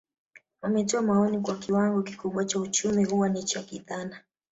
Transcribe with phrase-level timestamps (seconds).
[0.61, 4.19] Wametoa maoni kuwa kiwango kikubwa cha uchumi huwa ni cha kidhana